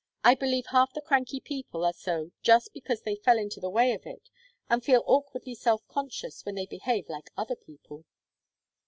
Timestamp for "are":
1.85-1.93